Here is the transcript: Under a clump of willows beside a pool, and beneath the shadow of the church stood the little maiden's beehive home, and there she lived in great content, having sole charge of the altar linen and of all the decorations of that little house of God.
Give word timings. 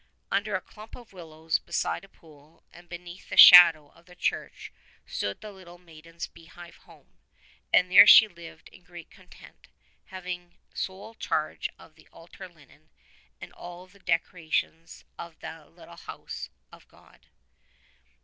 Under 0.31 0.55
a 0.55 0.61
clump 0.61 0.95
of 0.95 1.13
willows 1.13 1.59
beside 1.59 2.03
a 2.03 2.09
pool, 2.09 2.63
and 2.73 2.89
beneath 2.89 3.29
the 3.29 3.37
shadow 3.37 3.89
of 3.91 4.07
the 4.07 4.15
church 4.15 4.73
stood 5.05 5.41
the 5.41 5.51
little 5.51 5.77
maiden's 5.77 6.25
beehive 6.25 6.77
home, 6.77 7.19
and 7.71 7.91
there 7.91 8.07
she 8.07 8.27
lived 8.27 8.67
in 8.69 8.81
great 8.81 9.11
content, 9.11 9.67
having 10.05 10.57
sole 10.73 11.13
charge 11.13 11.69
of 11.77 11.93
the 11.93 12.07
altar 12.11 12.49
linen 12.49 12.89
and 13.39 13.51
of 13.51 13.57
all 13.59 13.85
the 13.85 13.99
decorations 13.99 15.05
of 15.19 15.37
that 15.41 15.71
little 15.71 15.97
house 15.97 16.49
of 16.71 16.87
God. 16.87 17.27